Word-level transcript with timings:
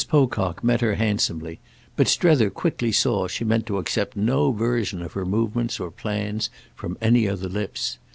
Pocock 0.07 0.63
met 0.63 0.81
her 0.81 0.95
handsomely, 0.95 1.59
but 1.95 2.07
Strether 2.07 2.49
quickly 2.49 2.91
saw 2.91 3.27
she 3.27 3.43
meant 3.45 3.67
to 3.67 3.77
accept 3.77 4.17
no 4.17 4.51
version 4.51 5.03
of 5.03 5.13
her 5.13 5.27
movements 5.27 5.79
or 5.79 5.91
plans 5.91 6.49
from 6.75 6.97
any 6.99 7.29
other 7.29 7.47
lips. 7.47 7.99